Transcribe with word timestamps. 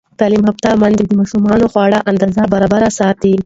تعلیم 0.19 0.43
یافته 0.47 0.69
میندې 0.81 1.03
د 1.05 1.11
ماشومانو 1.19 1.61
د 1.69 1.71
خوړو 1.73 1.99
اندازه 2.11 2.41
برابره 2.53 2.89
ساتي. 2.99 3.33